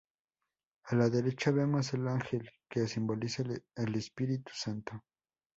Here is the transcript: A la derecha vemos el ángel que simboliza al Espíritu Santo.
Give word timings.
A 0.85 0.95
la 0.95 1.09
derecha 1.11 1.51
vemos 1.51 1.93
el 1.93 2.07
ángel 2.07 2.49
que 2.67 2.87
simboliza 2.87 3.43
al 3.75 3.93
Espíritu 3.95 4.51
Santo. 4.51 5.03